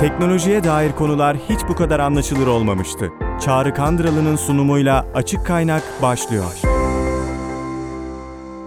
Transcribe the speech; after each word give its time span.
Teknolojiye 0.00 0.64
dair 0.64 0.92
konular 0.92 1.36
hiç 1.36 1.60
bu 1.68 1.74
kadar 1.74 2.00
anlaşılır 2.00 2.46
olmamıştı. 2.46 3.10
Çağrı 3.44 3.74
Kandıralı'nın 3.74 4.36
sunumuyla 4.36 5.06
Açık 5.14 5.46
Kaynak 5.46 5.82
başlıyor. 6.02 6.54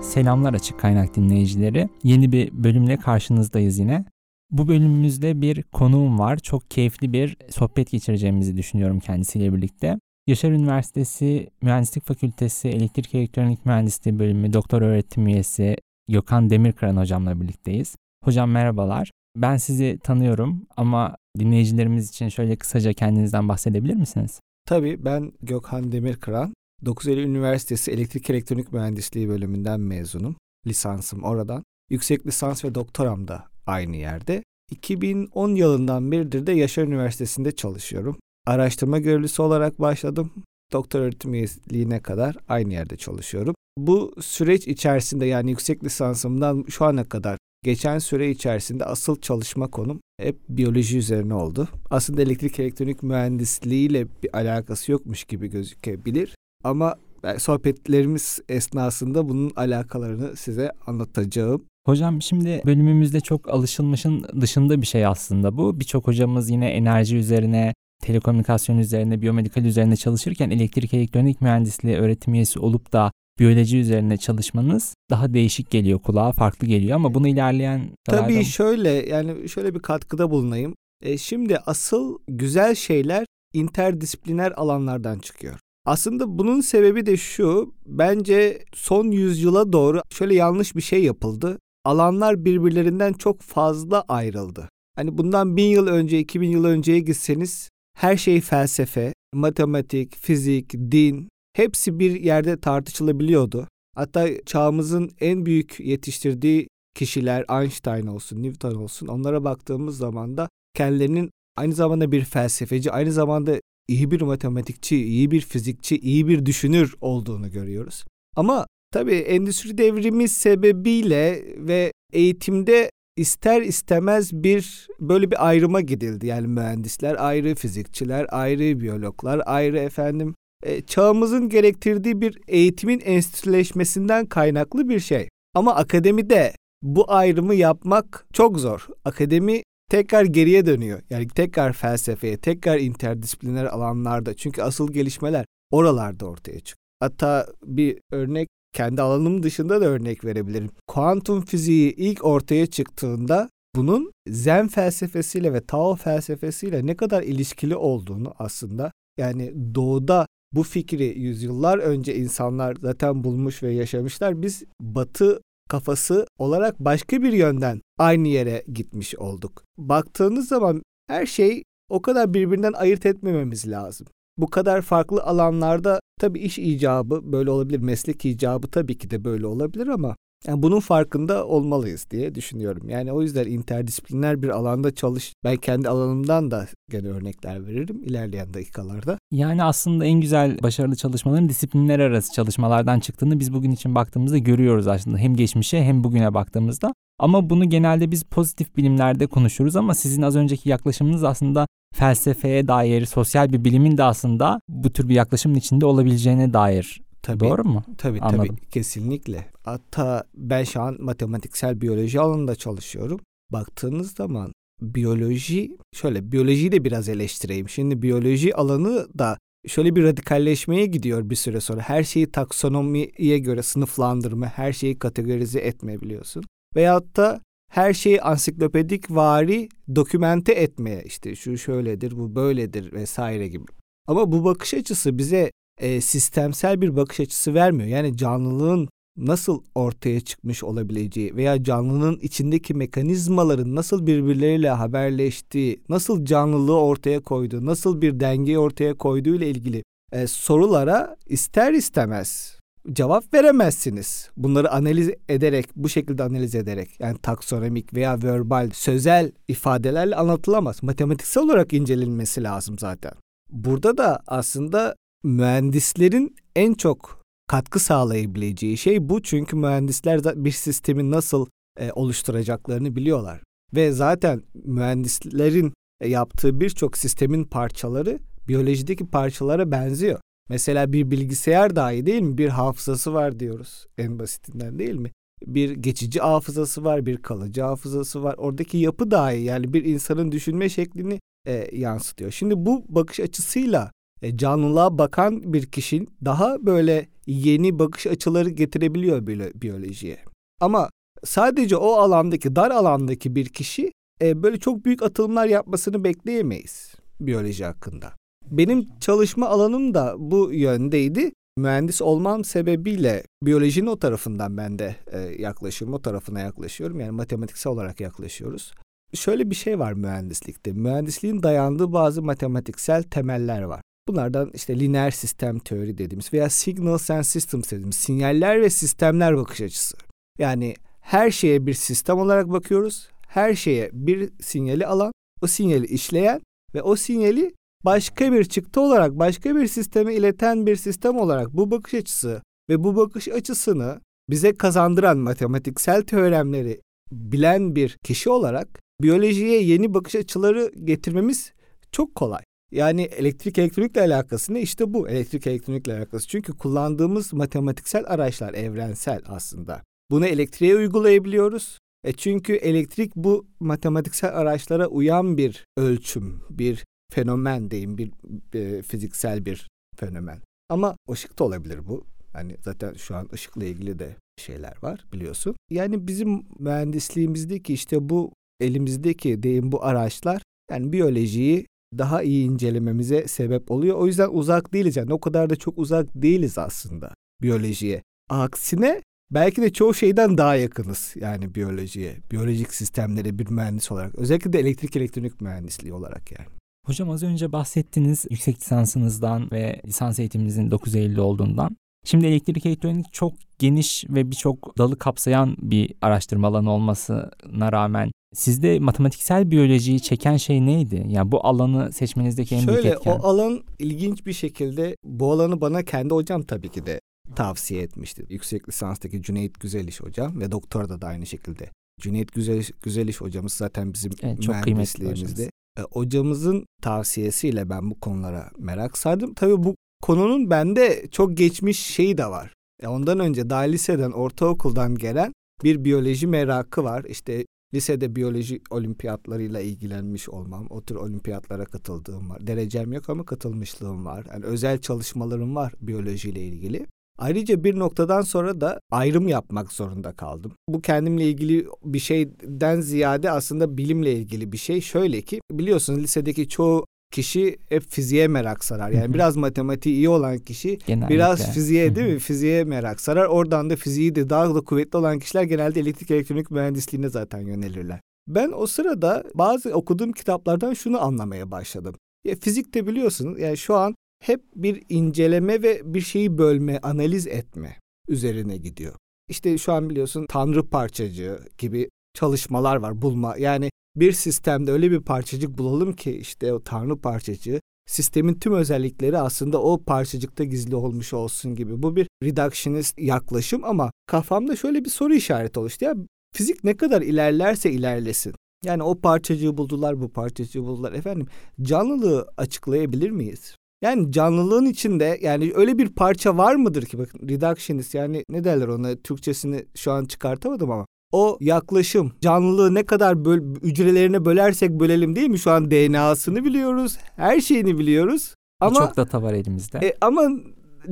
Selamlar 0.01 0.53
Açık 0.53 0.79
Kaynak 0.79 1.15
dinleyicileri. 1.15 1.89
Yeni 2.03 2.31
bir 2.31 2.63
bölümle 2.63 2.97
karşınızdayız 2.97 3.79
yine. 3.79 4.05
Bu 4.49 4.67
bölümümüzde 4.67 5.41
bir 5.41 5.63
konuğum 5.63 6.19
var. 6.19 6.37
Çok 6.37 6.71
keyifli 6.71 7.13
bir 7.13 7.37
sohbet 7.49 7.91
geçireceğimizi 7.91 8.57
düşünüyorum 8.57 8.99
kendisiyle 8.99 9.53
birlikte. 9.53 9.99
Yaşar 10.27 10.51
Üniversitesi 10.51 11.49
Mühendislik 11.61 12.05
Fakültesi 12.05 12.69
Elektrik 12.69 13.15
Elektronik 13.15 13.65
Mühendisliği 13.65 14.19
bölümü 14.19 14.53
doktor 14.53 14.81
öğretim 14.81 15.27
üyesi 15.27 15.75
Gökhan 16.07 16.49
Demirkıran 16.49 16.97
hocamla 16.97 17.41
birlikteyiz. 17.41 17.95
Hocam 18.23 18.51
merhabalar. 18.51 19.11
Ben 19.35 19.57
sizi 19.57 19.99
tanıyorum 20.03 20.67
ama 20.77 21.15
dinleyicilerimiz 21.39 22.09
için 22.09 22.29
şöyle 22.29 22.55
kısaca 22.55 22.93
kendinizden 22.93 23.49
bahsedebilir 23.49 23.95
misiniz? 23.95 24.39
Tabii 24.65 25.05
ben 25.05 25.31
Gökhan 25.41 25.91
Demirkıran. 25.91 26.53
9 26.85 27.07
Eylül 27.07 27.23
Üniversitesi 27.23 27.91
Elektrik 27.91 28.29
Elektronik 28.29 28.73
Mühendisliği 28.73 29.29
bölümünden 29.29 29.79
mezunum. 29.79 30.35
Lisansım 30.67 31.23
oradan. 31.23 31.63
Yüksek 31.89 32.27
lisans 32.27 32.65
ve 32.65 32.75
doktoram 32.75 33.27
da 33.27 33.47
aynı 33.65 33.95
yerde. 33.95 34.43
2010 34.71 35.55
yılından 35.55 36.11
beridir 36.11 36.47
de 36.47 36.51
Yaşar 36.51 36.83
Üniversitesi'nde 36.83 37.51
çalışıyorum. 37.51 38.17
Araştırma 38.47 38.99
görevlisi 38.99 39.41
olarak 39.41 39.79
başladım. 39.79 40.31
Doktor 40.73 40.99
öğretim 40.99 41.33
üyeliğine 41.33 42.01
kadar 42.01 42.35
aynı 42.49 42.73
yerde 42.73 42.97
çalışıyorum. 42.97 43.55
Bu 43.77 44.13
süreç 44.21 44.67
içerisinde 44.67 45.25
yani 45.25 45.49
yüksek 45.49 45.83
lisansımdan 45.83 46.65
şu 46.69 46.85
ana 46.85 47.03
kadar 47.03 47.37
geçen 47.63 47.99
süre 47.99 48.29
içerisinde 48.29 48.85
asıl 48.85 49.21
çalışma 49.21 49.67
konum 49.67 49.99
hep 50.17 50.37
biyoloji 50.49 50.97
üzerine 50.97 51.33
oldu. 51.33 51.67
Aslında 51.89 52.21
elektrik 52.21 52.59
elektronik 52.59 53.03
mühendisliğiyle 53.03 54.07
bir 54.23 54.37
alakası 54.37 54.91
yokmuş 54.91 55.23
gibi 55.23 55.47
gözükebilir. 55.47 56.35
Ama 56.63 56.95
sohbetlerimiz 57.37 58.39
esnasında 58.49 59.29
bunun 59.29 59.51
alakalarını 59.55 60.35
size 60.35 60.71
anlatacağım. 60.87 61.65
Hocam 61.85 62.21
şimdi 62.21 62.61
bölümümüzde 62.65 63.19
çok 63.19 63.49
alışılmışın 63.49 64.25
dışında 64.41 64.81
bir 64.81 64.87
şey 64.87 65.05
aslında 65.05 65.57
bu. 65.57 65.79
Birçok 65.79 66.07
hocamız 66.07 66.49
yine 66.49 66.69
enerji 66.69 67.17
üzerine, 67.17 67.73
telekomünikasyon 68.01 68.77
üzerine, 68.77 69.21
biyomedikal 69.21 69.65
üzerine 69.65 69.95
çalışırken 69.95 70.49
elektrik 70.49 70.93
elektronik 70.93 71.41
mühendisliği 71.41 71.97
öğretim 71.97 72.33
üyesi 72.33 72.59
olup 72.59 72.93
da 72.93 73.11
biyoloji 73.41 73.77
üzerine 73.77 74.17
çalışmanız 74.17 74.95
daha 75.09 75.33
değişik 75.33 75.69
geliyor 75.69 75.99
kulağa, 75.99 76.31
farklı 76.31 76.67
geliyor 76.67 76.95
ama 76.95 77.13
bunu 77.13 77.27
ilerleyen 77.27 77.89
Tabii 78.03 78.43
şöyle 78.43 78.89
yani 78.89 79.49
şöyle 79.49 79.75
bir 79.75 79.79
katkıda 79.79 80.31
bulunayım. 80.31 80.75
E, 81.03 81.17
şimdi 81.17 81.57
asıl 81.57 82.17
güzel 82.27 82.75
şeyler 82.75 83.25
interdisipliner 83.53 84.51
alanlardan 84.51 85.19
çıkıyor. 85.19 85.59
Aslında 85.85 86.37
bunun 86.37 86.61
sebebi 86.61 87.05
de 87.05 87.17
şu, 87.17 87.73
bence 87.85 88.63
son 88.73 89.11
yüzyıla 89.11 89.73
doğru 89.73 90.01
şöyle 90.13 90.35
yanlış 90.35 90.75
bir 90.75 90.81
şey 90.81 91.03
yapıldı. 91.03 91.59
Alanlar 91.85 92.45
birbirlerinden 92.45 93.13
çok 93.13 93.41
fazla 93.41 94.01
ayrıldı. 94.07 94.69
Hani 94.95 95.17
bundan 95.17 95.57
bin 95.57 95.67
yıl 95.67 95.87
önce, 95.87 96.19
iki 96.19 96.41
bin 96.41 96.49
yıl 96.49 96.65
önceye 96.65 96.99
gitseniz 96.99 97.69
her 97.97 98.17
şey 98.17 98.41
felsefe, 98.41 99.13
matematik, 99.33 100.15
fizik, 100.15 100.73
din 100.73 101.29
hepsi 101.53 101.99
bir 101.99 102.21
yerde 102.21 102.59
tartışılabiliyordu. 102.59 103.67
Hatta 103.95 104.43
çağımızın 104.45 105.11
en 105.19 105.45
büyük 105.45 105.79
yetiştirdiği 105.79 106.67
kişiler 106.95 107.45
Einstein 107.61 108.07
olsun, 108.07 108.43
Newton 108.43 108.75
olsun 108.75 109.07
onlara 109.07 109.43
baktığımız 109.43 109.97
zaman 109.97 110.37
da 110.37 110.49
kendilerinin 110.73 111.31
aynı 111.57 111.73
zamanda 111.73 112.11
bir 112.11 112.23
felsefeci, 112.23 112.91
aynı 112.91 113.11
zamanda 113.11 113.61
iyi 113.87 114.11
bir 114.11 114.21
matematikçi, 114.21 114.95
iyi 115.05 115.31
bir 115.31 115.41
fizikçi, 115.41 115.97
iyi 115.97 116.27
bir 116.27 116.45
düşünür 116.45 116.95
olduğunu 117.01 117.51
görüyoruz. 117.51 118.03
Ama 118.35 118.67
tabii 118.91 119.15
endüstri 119.15 119.77
devrimi 119.77 120.29
sebebiyle 120.29 121.43
ve 121.57 121.91
eğitimde 122.13 122.91
ister 123.17 123.61
istemez 123.61 124.33
bir 124.33 124.87
böyle 124.99 125.31
bir 125.31 125.47
ayrıma 125.47 125.81
gidildi. 125.81 126.27
Yani 126.27 126.47
mühendisler 126.47 127.15
ayrı, 127.19 127.55
fizikçiler 127.55 128.25
ayrı, 128.29 128.79
biyologlar 128.79 129.41
ayrı 129.45 129.79
efendim. 129.79 130.35
E, 130.63 130.81
çağımızın 130.81 131.49
gerektirdiği 131.49 132.21
bir 132.21 132.37
eğitimin 132.47 132.99
enstitüleşmesinden 132.99 134.25
kaynaklı 134.25 134.89
bir 134.89 134.99
şey. 134.99 135.27
Ama 135.55 135.75
akademide 135.75 136.53
bu 136.81 137.11
ayrımı 137.11 137.55
yapmak 137.55 138.25
çok 138.33 138.59
zor. 138.59 138.87
Akademi 139.05 139.63
tekrar 139.89 140.25
geriye 140.25 140.65
dönüyor. 140.65 141.01
Yani 141.09 141.27
tekrar 141.27 141.73
felsefeye, 141.73 142.37
tekrar 142.37 142.79
interdisipliner 142.79 143.65
alanlarda. 143.65 144.33
Çünkü 144.33 144.61
asıl 144.61 144.93
gelişmeler 144.93 145.45
oralarda 145.71 146.25
ortaya 146.25 146.59
çıkıyor. 146.59 146.77
Hatta 146.99 147.47
bir 147.65 147.99
örnek 148.11 148.49
kendi 148.73 149.01
alanım 149.01 149.43
dışında 149.43 149.81
da 149.81 149.85
örnek 149.85 150.25
verebilirim. 150.25 150.69
Kuantum 150.87 151.41
fiziği 151.41 151.95
ilk 151.95 152.25
ortaya 152.25 152.65
çıktığında 152.65 153.49
bunun 153.75 154.11
Zen 154.27 154.67
felsefesiyle 154.67 155.53
ve 155.53 155.61
Tao 155.61 155.95
felsefesiyle 155.95 156.85
ne 156.85 156.95
kadar 156.95 157.23
ilişkili 157.23 157.75
olduğunu 157.75 158.33
aslında 158.39 158.91
yani 159.17 159.53
doğuda 159.75 160.27
bu 160.53 160.63
fikri 160.63 161.19
yüzyıllar 161.19 161.77
önce 161.77 162.15
insanlar 162.15 162.75
zaten 162.81 163.23
bulmuş 163.23 163.63
ve 163.63 163.73
yaşamışlar. 163.73 164.41
Biz 164.41 164.63
batı 164.81 165.41
kafası 165.69 166.27
olarak 166.37 166.79
başka 166.79 167.21
bir 167.21 167.33
yönden 167.33 167.81
aynı 167.97 168.27
yere 168.27 168.63
gitmiş 168.73 169.15
olduk. 169.15 169.63
Baktığınız 169.77 170.47
zaman 170.47 170.81
her 171.07 171.25
şey 171.25 171.63
o 171.89 172.01
kadar 172.01 172.33
birbirinden 172.33 172.73
ayırt 172.73 173.05
etmememiz 173.05 173.67
lazım. 173.67 174.07
Bu 174.37 174.49
kadar 174.49 174.81
farklı 174.81 175.23
alanlarda 175.23 175.99
tabii 176.19 176.39
iş 176.39 176.59
icabı 176.59 177.31
böyle 177.31 177.51
olabilir, 177.51 177.79
meslek 177.79 178.25
icabı 178.25 178.67
tabii 178.67 178.97
ki 178.97 179.09
de 179.09 179.23
böyle 179.23 179.45
olabilir 179.45 179.87
ama 179.87 180.15
yani 180.47 180.63
bunun 180.63 180.79
farkında 180.79 181.45
olmalıyız 181.45 182.05
diye 182.11 182.35
düşünüyorum. 182.35 182.89
Yani 182.89 183.11
o 183.11 183.21
yüzden 183.21 183.45
interdisipliner 183.45 184.41
bir 184.41 184.49
alanda 184.49 184.95
çalış. 184.95 185.33
Ben 185.43 185.55
kendi 185.55 185.89
alanımdan 185.89 186.51
da 186.51 186.67
gene 186.89 187.07
örnekler 187.07 187.67
veririm 187.67 188.03
ilerleyen 188.03 188.53
dakikalarda. 188.53 189.17
Yani 189.31 189.63
aslında 189.63 190.05
en 190.05 190.21
güzel 190.21 190.63
başarılı 190.63 190.95
çalışmaların 190.95 191.49
disiplinler 191.49 191.99
arası 191.99 192.33
çalışmalardan 192.33 192.99
çıktığını 192.99 193.39
biz 193.39 193.53
bugün 193.53 193.71
için 193.71 193.95
baktığımızda 193.95 194.37
görüyoruz 194.37 194.87
aslında. 194.87 195.17
Hem 195.17 195.35
geçmişe 195.35 195.83
hem 195.83 196.03
bugüne 196.03 196.33
baktığımızda. 196.33 196.93
Ama 197.19 197.49
bunu 197.49 197.69
genelde 197.69 198.11
biz 198.11 198.23
pozitif 198.23 198.77
bilimlerde 198.77 199.27
konuşuruz 199.27 199.75
ama 199.75 199.95
sizin 199.95 200.21
az 200.21 200.35
önceki 200.35 200.69
yaklaşımınız 200.69 201.23
aslında 201.23 201.67
felsefeye 201.93 202.67
dair, 202.67 203.05
sosyal 203.05 203.53
bir 203.53 203.65
bilimin 203.65 203.97
de 203.97 204.03
aslında 204.03 204.61
bu 204.69 204.93
tür 204.93 205.09
bir 205.09 205.13
yaklaşımın 205.15 205.55
içinde 205.55 205.85
olabileceğine 205.85 206.53
dair 206.53 207.01
Tabii, 207.23 207.39
Doğru 207.39 207.63
mu? 207.63 207.83
Tabii 207.97 208.21
Anladım. 208.21 208.47
tabii 208.47 208.69
kesinlikle. 208.69 209.45
Hatta 209.63 210.23
ben 210.33 210.63
şu 210.63 210.81
an 210.81 210.97
matematiksel 210.99 211.81
biyoloji 211.81 212.19
alanında 212.19 212.55
çalışıyorum. 212.55 213.19
Baktığınız 213.51 214.11
zaman 214.11 214.53
biyoloji 214.81 215.77
şöyle 215.95 216.31
biyolojiyi 216.31 216.71
de 216.71 216.83
biraz 216.83 217.09
eleştireyim. 217.09 217.69
Şimdi 217.69 218.01
biyoloji 218.01 218.55
alanı 218.55 219.07
da 219.19 219.37
şöyle 219.67 219.95
bir 219.95 220.03
radikalleşmeye 220.03 220.85
gidiyor 220.85 221.29
bir 221.29 221.35
süre 221.35 221.61
sonra. 221.61 221.81
Her 221.81 222.03
şeyi 222.03 222.31
taksonomiye 222.31 223.39
göre 223.39 223.63
sınıflandırma, 223.63 224.45
her 224.45 224.73
şeyi 224.73 224.99
kategorize 224.99 225.59
etme 225.59 226.01
biliyorsun. 226.01 226.43
Veyahut 226.75 227.17
da 227.17 227.41
her 227.71 227.93
şeyi 227.93 228.21
ansiklopedik 228.21 229.11
vari 229.11 229.69
dokümente 229.95 230.51
etmeye 230.53 231.03
işte 231.05 231.35
şu 231.35 231.57
şöyledir, 231.57 232.17
bu 232.17 232.35
böyledir 232.35 232.93
vesaire 232.93 233.47
gibi. 233.47 233.65
Ama 234.07 234.31
bu 234.31 234.43
bakış 234.43 234.73
açısı 234.73 235.17
bize 235.17 235.51
e, 235.81 236.01
sistemsel 236.01 236.81
bir 236.81 236.95
bakış 236.95 237.19
açısı 237.19 237.53
vermiyor. 237.53 237.89
Yani 237.89 238.17
canlılığın 238.17 238.89
nasıl 239.17 239.63
ortaya 239.75 240.19
çıkmış 240.19 240.63
olabileceği 240.63 241.35
veya 241.35 241.63
canlının 241.63 242.19
içindeki 242.21 242.73
mekanizmaların 242.73 243.75
nasıl 243.75 244.07
birbirleriyle 244.07 244.69
haberleştiği, 244.69 245.81
nasıl 245.89 246.25
canlılığı 246.25 246.79
ortaya 246.79 247.19
koyduğu, 247.19 247.65
nasıl 247.65 248.01
bir 248.01 248.19
dengeyi 248.19 248.59
ortaya 248.59 248.93
koyduğu 248.93 249.35
ile 249.35 249.49
ilgili 249.49 249.83
e, 250.11 250.27
sorulara 250.27 251.17
ister 251.27 251.73
istemez 251.73 252.59
cevap 252.93 253.33
veremezsiniz. 253.33 254.29
Bunları 254.37 254.71
analiz 254.71 255.09
ederek, 255.29 255.65
bu 255.75 255.89
şekilde 255.89 256.23
analiz 256.23 256.55
ederek 256.55 256.89
yani 256.99 257.17
taksonomik 257.17 257.93
veya 257.93 258.23
verbal, 258.23 258.69
sözel 258.73 259.31
ifadelerle 259.47 260.15
anlatılamaz. 260.15 260.83
Matematiksel 260.83 261.43
olarak 261.43 261.73
incelenmesi 261.73 262.43
lazım 262.43 262.79
zaten. 262.79 263.11
Burada 263.49 263.97
da 263.97 264.21
aslında 264.27 264.95
mühendislerin 265.23 266.35
en 266.55 266.73
çok 266.73 267.23
katkı 267.47 267.79
sağlayabileceği 267.79 268.77
şey 268.77 269.09
bu. 269.09 269.21
Çünkü 269.21 269.55
mühendisler 269.55 270.45
bir 270.45 270.51
sistemi 270.51 271.11
nasıl 271.11 271.45
e, 271.79 271.91
oluşturacaklarını 271.91 272.95
biliyorlar. 272.95 273.41
Ve 273.75 273.91
zaten 273.91 274.41
mühendislerin 274.53 275.73
e, 276.01 276.09
yaptığı 276.09 276.59
birçok 276.59 276.97
sistemin 276.97 277.43
parçaları 277.43 278.19
biyolojideki 278.47 279.07
parçalara 279.07 279.71
benziyor. 279.71 280.19
Mesela 280.49 280.93
bir 280.93 281.11
bilgisayar 281.11 281.75
dahi 281.75 282.05
değil 282.05 282.21
mi? 282.21 282.37
Bir 282.37 282.49
hafızası 282.49 283.13
var 283.13 283.39
diyoruz 283.39 283.87
en 283.97 284.19
basitinden 284.19 284.79
değil 284.79 284.95
mi? 284.95 285.11
bir 285.45 285.71
geçici 285.71 286.19
hafızası 286.19 286.83
var, 286.83 287.05
bir 287.05 287.17
kalıcı 287.17 287.61
hafızası 287.61 288.23
var. 288.23 288.35
Oradaki 288.37 288.77
yapı 288.77 289.11
dahi 289.11 289.41
yani 289.41 289.73
bir 289.73 289.85
insanın 289.85 290.31
düşünme 290.31 290.69
şeklini 290.69 291.19
e, 291.47 291.77
yansıtıyor. 291.77 292.31
Şimdi 292.31 292.65
bu 292.65 292.85
bakış 292.89 293.19
açısıyla 293.19 293.91
canlılığa 294.35 294.97
bakan 294.97 295.53
bir 295.53 295.65
kişinin 295.65 296.09
daha 296.25 296.65
böyle 296.65 297.07
yeni 297.27 297.79
bakış 297.79 298.07
açıları 298.07 298.49
getirebiliyor 298.49 299.27
biyolojiye. 299.61 300.17
Ama 300.59 300.89
sadece 301.23 301.77
o 301.77 301.91
alandaki 301.91 302.55
dar 302.55 302.71
alandaki 302.71 303.35
bir 303.35 303.45
kişi 303.45 303.91
e, 304.21 304.43
böyle 304.43 304.59
çok 304.59 304.85
büyük 304.85 305.03
atılımlar 305.03 305.47
yapmasını 305.47 306.03
bekleyemeyiz 306.03 306.95
biyoloji 307.19 307.65
hakkında. 307.65 308.13
Benim 308.51 308.87
çalışma 308.99 309.47
alanım 309.47 309.93
da 309.93 310.15
bu 310.17 310.53
yöndeydi. 310.53 311.31
Mühendis 311.57 312.01
olmam 312.01 312.43
sebebiyle 312.43 313.23
biyolojinin 313.43 313.87
o 313.87 313.99
tarafından 313.99 314.57
ben 314.57 314.79
de 314.79 314.95
e, 315.11 315.19
yaklaşıyorum, 315.19 315.93
o 315.93 316.01
tarafına 316.01 316.39
yaklaşıyorum. 316.39 316.99
Yani 316.99 317.11
matematiksel 317.11 317.73
olarak 317.73 317.99
yaklaşıyoruz. 317.99 318.73
Şöyle 319.13 319.49
bir 319.49 319.55
şey 319.55 319.79
var 319.79 319.93
mühendislikte. 319.93 320.71
Mühendisliğin 320.71 321.43
dayandığı 321.43 321.93
bazı 321.93 322.21
matematiksel 322.21 323.03
temeller 323.03 323.61
var. 323.61 323.81
Bunlardan 324.11 324.51
işte 324.53 324.79
lineer 324.79 325.11
sistem 325.11 325.59
teori 325.59 325.97
dediğimiz 325.97 326.33
veya 326.33 326.49
signals 326.49 327.11
and 327.11 327.23
systems 327.23 327.71
dediğimiz 327.71 327.95
sinyaller 327.95 328.61
ve 328.61 328.69
sistemler 328.69 329.37
bakış 329.37 329.61
açısı. 329.61 329.97
Yani 330.39 330.75
her 331.01 331.31
şeye 331.31 331.65
bir 331.65 331.73
sistem 331.73 332.19
olarak 332.19 332.51
bakıyoruz. 332.51 333.09
Her 333.27 333.53
şeye 333.53 333.89
bir 333.93 334.29
sinyali 334.41 334.87
alan, 334.87 335.11
o 335.41 335.47
sinyali 335.47 335.85
işleyen 335.85 336.41
ve 336.75 336.81
o 336.81 336.95
sinyali 336.95 337.53
başka 337.85 338.33
bir 338.33 338.45
çıktı 338.45 338.81
olarak 338.81 339.19
başka 339.19 339.55
bir 339.55 339.67
sisteme 339.67 340.15
ileten 340.15 340.65
bir 340.65 340.75
sistem 340.75 341.17
olarak 341.17 341.53
bu 341.53 341.71
bakış 341.71 341.93
açısı 341.93 342.41
ve 342.69 342.83
bu 342.83 342.95
bakış 342.95 343.27
açısını 343.27 343.99
bize 344.29 344.53
kazandıran 344.53 345.17
matematiksel 345.17 346.01
teoremleri 346.01 346.81
bilen 347.11 347.75
bir 347.75 347.97
kişi 348.03 348.29
olarak 348.29 348.79
biyolojiye 349.01 349.63
yeni 349.63 349.93
bakış 349.93 350.15
açıları 350.15 350.71
getirmemiz 350.83 351.53
çok 351.91 352.15
kolay. 352.15 352.41
Yani 352.71 353.01
elektrik 353.01 353.57
elektronikle 353.57 354.01
alakası 354.01 354.53
ne? 354.53 354.61
İşte 354.61 354.93
bu 354.93 355.09
elektrik 355.09 355.47
elektronikle 355.47 355.93
alakası. 355.93 356.27
Çünkü 356.27 356.53
kullandığımız 356.53 357.33
matematiksel 357.33 358.03
araçlar 358.07 358.53
evrensel 358.53 359.21
aslında. 359.25 359.83
Bunu 360.11 360.25
elektriğe 360.25 360.75
uygulayabiliyoruz. 360.75 361.77
E 362.03 362.13
çünkü 362.13 362.53
elektrik 362.53 363.15
bu 363.15 363.47
matematiksel 363.59 364.37
araçlara 364.37 364.87
uyan 364.87 365.37
bir 365.37 365.65
ölçüm, 365.77 366.41
bir 366.49 366.85
fenomen 367.13 367.71
diyeyim, 367.71 367.97
bir 367.97 368.11
e, 368.53 368.81
fiziksel 368.81 369.45
bir 369.45 369.67
fenomen. 369.95 370.39
Ama 370.69 370.95
ışık 371.11 371.39
da 371.39 371.43
olabilir 371.43 371.87
bu. 371.87 372.05
Hani 372.33 372.55
zaten 372.61 372.93
şu 372.93 373.15
an 373.15 373.29
ışıkla 373.33 373.65
ilgili 373.65 373.99
de 373.99 374.15
şeyler 374.37 374.73
var 374.81 375.05
biliyorsun. 375.13 375.55
Yani 375.69 376.07
bizim 376.07 376.43
mühendisliğimizdeki 376.59 377.73
işte 377.73 378.09
bu 378.09 378.33
elimizdeki 378.59 379.43
deyim 379.43 379.71
bu 379.71 379.83
araçlar 379.83 380.41
yani 380.71 380.93
biyolojiyi 380.93 381.67
daha 381.97 382.23
iyi 382.23 382.45
incelememize 382.45 383.27
sebep 383.27 383.71
oluyor. 383.71 383.97
O 383.97 384.07
yüzden 384.07 384.29
uzak 384.31 384.73
değiliz 384.73 384.95
yani 384.95 385.13
o 385.13 385.19
kadar 385.19 385.49
da 385.49 385.55
çok 385.55 385.77
uzak 385.77 386.07
değiliz 386.15 386.57
aslında 386.57 387.13
biyolojiye. 387.41 388.03
Aksine 388.29 389.01
belki 389.31 389.61
de 389.61 389.73
çoğu 389.73 389.93
şeyden 389.93 390.37
daha 390.37 390.55
yakınız 390.55 391.13
yani 391.15 391.55
biyolojiye, 391.55 392.15
biyolojik 392.31 392.73
sistemlere 392.73 393.39
bir 393.39 393.49
mühendis 393.49 393.91
olarak. 393.91 394.15
Özellikle 394.15 394.53
de 394.53 394.59
elektrik 394.59 394.95
elektronik 394.95 395.41
mühendisliği 395.41 395.93
olarak 395.93 396.31
yani. 396.31 396.49
Hocam 396.85 397.09
az 397.09 397.23
önce 397.23 397.51
bahsettiniz 397.51 398.25
yüksek 398.29 398.59
lisansınızdan 398.61 399.51
ve 399.51 399.81
lisans 399.85 400.19
eğitiminizin 400.19 400.71
9 400.71 400.95
Eylül 400.95 401.17
olduğundan. 401.17 401.77
Şimdi 402.05 402.27
elektrik 402.27 402.65
elektronik 402.65 403.13
çok 403.13 403.33
geniş 403.59 404.05
ve 404.09 404.31
birçok 404.31 404.77
dalı 404.77 404.97
kapsayan 404.97 405.55
bir 405.61 405.93
araştırma 406.01 406.47
alanı 406.47 406.71
olmasına 406.71 407.71
rağmen 407.71 408.11
sizde 408.33 408.79
matematiksel 408.79 409.51
biyolojiyi 409.51 410.01
çeken 410.01 410.37
şey 410.37 410.65
neydi? 410.65 411.05
Yani 411.09 411.31
bu 411.31 411.45
alanı 411.45 411.91
seçmenizdeki 411.91 412.55
en 412.55 412.59
Şöyle, 412.59 412.83
büyük 412.83 412.85
etken. 412.95 413.11
Şöyle 413.11 413.23
o 413.23 413.27
alan 413.27 413.63
ilginç 413.79 414.25
bir 414.25 414.33
şekilde 414.33 414.95
bu 415.03 415.31
alanı 415.31 415.61
bana 415.61 415.83
kendi 415.83 416.13
hocam 416.13 416.43
tabii 416.43 416.69
ki 416.69 416.85
de 416.85 417.01
tavsiye 417.35 417.81
etmişti. 417.81 418.25
Yüksek 418.29 418.69
lisanstaki 418.69 419.21
Cüneyt 419.21 419.59
Güzeliş 419.59 420.01
hocam 420.01 420.39
ve 420.39 420.51
doktorda 420.51 421.01
da 421.01 421.07
aynı 421.07 421.25
şekilde. 421.25 421.69
Cüneyt 422.01 422.33
Güzeliş, 422.33 422.71
Güzeliş 422.83 423.21
hocamız 423.21 423.53
zaten 423.53 423.93
bizim 423.93 424.11
evet, 424.23 424.41
çok 424.41 424.55
mühendisliğimizde. 424.55 425.49
E, 425.79 425.81
hocamızın 425.81 426.65
tavsiyesiyle 426.81 427.69
ben 427.69 427.91
bu 427.91 427.99
konulara 427.99 428.49
merak 428.57 428.97
sardım. 428.97 429.33
Tabii 429.33 429.63
bu 429.63 429.75
konunun 430.01 430.49
bende 430.49 431.07
çok 431.11 431.37
geçmiş 431.37 431.79
şeyi 431.79 432.17
de 432.17 432.25
var. 432.25 432.53
E, 432.83 432.87
ondan 432.87 433.19
önce 433.19 433.49
daha 433.49 433.61
liseden, 433.61 434.11
ortaokuldan 434.11 434.95
gelen 434.95 435.33
bir 435.63 435.83
biyoloji 435.83 436.27
merakı 436.27 436.83
var. 436.83 437.03
İşte 437.03 437.45
lisede 437.73 438.15
biyoloji 438.15 438.61
olimpiyatlarıyla 438.69 439.59
ilgilenmiş 439.59 440.29
olmam, 440.29 440.67
o 440.69 440.81
tür 440.81 440.95
olimpiyatlara 440.95 441.65
katıldığım 441.65 442.29
var. 442.29 442.47
Derecem 442.47 442.93
yok 442.93 443.09
ama 443.09 443.25
katılmışlığım 443.25 444.05
var. 444.05 444.25
Yani 444.33 444.45
özel 444.45 444.77
çalışmalarım 444.77 445.55
var 445.55 445.73
biyolojiyle 445.81 446.39
ilgili. 446.39 446.87
Ayrıca 447.17 447.63
bir 447.63 447.79
noktadan 447.79 448.21
sonra 448.21 448.61
da 448.61 448.79
ayrım 448.91 449.27
yapmak 449.27 449.71
zorunda 449.71 450.11
kaldım. 450.11 450.51
Bu 450.69 450.81
kendimle 450.81 451.29
ilgili 451.29 451.67
bir 451.85 451.99
şeyden 451.99 452.81
ziyade 452.81 453.31
aslında 453.31 453.77
bilimle 453.77 454.13
ilgili 454.13 454.51
bir 454.51 454.57
şey. 454.57 454.81
Şöyle 454.81 455.21
ki 455.21 455.41
biliyorsunuz 455.51 456.03
lisedeki 456.03 456.49
çoğu 456.49 456.85
kişi 457.11 457.57
hep 457.69 457.83
fiziğe 457.89 458.27
merak 458.27 458.63
sarar. 458.63 458.91
Yani 458.91 459.13
biraz 459.13 459.37
matematiği 459.37 459.95
iyi 459.95 460.09
olan 460.09 460.37
kişi 460.37 460.79
genellikle. 460.87 461.15
biraz 461.15 461.53
fiziğe 461.53 461.95
değil 461.95 462.13
mi? 462.13 462.19
Fiziğe 462.19 462.63
merak 462.63 463.01
sarar. 463.01 463.25
Oradan 463.25 463.69
da 463.69 463.75
fiziği 463.75 464.15
de 464.15 464.29
daha 464.29 464.55
da 464.55 464.61
kuvvetli 464.61 464.97
olan 464.97 465.19
kişiler 465.19 465.43
genelde 465.43 465.79
elektrik 465.79 466.11
elektronik 466.11 466.51
mühendisliğine 466.51 467.09
zaten 467.09 467.39
yönelirler. 467.39 467.99
Ben 468.27 468.51
o 468.55 468.67
sırada 468.67 469.23
bazı 469.35 469.73
okuduğum 469.73 470.11
kitaplardan 470.11 470.73
şunu 470.73 471.01
anlamaya 471.01 471.51
başladım. 471.51 471.95
Ya 472.25 472.35
fizikte 472.35 472.87
biliyorsunuz 472.87 473.39
yani 473.39 473.57
şu 473.57 473.75
an 473.75 473.95
hep 474.23 474.41
bir 474.55 474.83
inceleme 474.89 475.61
ve 475.61 475.93
bir 475.93 476.01
şeyi 476.01 476.37
bölme, 476.37 476.79
analiz 476.83 477.27
etme 477.27 477.77
üzerine 478.07 478.57
gidiyor. 478.57 478.95
İşte 479.29 479.57
şu 479.57 479.73
an 479.73 479.89
biliyorsun 479.89 480.25
tanrı 480.29 480.69
parçacığı 480.69 481.39
gibi 481.57 481.89
çalışmalar 482.13 482.75
var 482.75 483.01
bulma. 483.01 483.37
Yani 483.37 483.69
bir 483.95 484.11
sistemde 484.11 484.71
öyle 484.71 484.91
bir 484.91 485.01
parçacık 485.01 485.57
bulalım 485.57 485.93
ki 485.93 486.11
işte 486.11 486.53
o 486.53 486.63
tanrı 486.63 486.97
parçacığı 486.97 487.59
sistemin 487.87 488.33
tüm 488.33 488.53
özellikleri 488.53 489.17
aslında 489.17 489.61
o 489.61 489.83
parçacıkta 489.83 490.43
gizli 490.43 490.75
olmuş 490.75 491.13
olsun 491.13 491.55
gibi. 491.55 491.83
Bu 491.83 491.95
bir 491.95 492.07
reductionist 492.23 492.99
yaklaşım 492.99 493.63
ama 493.63 493.91
kafamda 494.07 494.55
şöyle 494.55 494.85
bir 494.85 494.89
soru 494.89 495.13
işareti 495.13 495.59
oluştu. 495.59 495.85
Ya 495.85 495.95
fizik 496.35 496.63
ne 496.63 496.77
kadar 496.77 497.01
ilerlerse 497.01 497.71
ilerlesin. 497.71 498.33
Yani 498.65 498.83
o 498.83 498.99
parçacığı 498.99 499.57
buldular, 499.57 500.01
bu 500.01 500.09
parçacığı 500.09 500.63
buldular. 500.63 500.93
Efendim 500.93 501.27
canlılığı 501.61 502.27
açıklayabilir 502.37 503.09
miyiz? 503.09 503.55
Yani 503.81 504.11
canlılığın 504.11 504.65
içinde 504.65 505.19
yani 505.21 505.51
öyle 505.55 505.77
bir 505.77 505.89
parça 505.89 506.37
var 506.37 506.55
mıdır 506.55 506.85
ki 506.85 506.97
bakın 506.97 507.29
reductionist 507.29 507.95
yani 507.95 508.23
ne 508.29 508.43
derler 508.43 508.67
ona 508.67 508.95
Türkçesini 508.95 509.65
şu 509.75 509.91
an 509.91 510.05
çıkartamadım 510.05 510.71
ama 510.71 510.85
o 511.11 511.37
yaklaşım 511.39 512.11
canlılığı 512.21 512.73
ne 512.73 512.83
kadar 512.83 513.25
böl, 513.25 513.41
hücrelerine 513.63 514.25
bölersek 514.25 514.71
bölelim 514.71 515.15
değil 515.15 515.29
mi? 515.29 515.39
Şu 515.39 515.51
an 515.51 515.71
DNA'sını 515.71 516.45
biliyoruz, 516.45 516.97
her 517.15 517.41
şeyini 517.41 517.77
biliyoruz. 517.77 518.35
Ama 518.59 518.75
çok 518.75 518.97
data 518.97 519.21
var 519.21 519.33
elimizde. 519.33 519.77
E, 519.77 519.97
ama 520.01 520.29